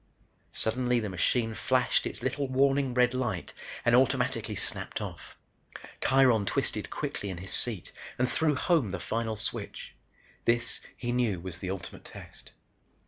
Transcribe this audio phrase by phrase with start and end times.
[0.51, 3.53] Suddenly the machine flashed its little warning red light
[3.85, 5.37] and automatically snapped off.
[5.99, 9.93] Kiron twisted quickly in his seat and threw home the final switch.
[10.45, 12.51] This, he knew, was the ultimate test.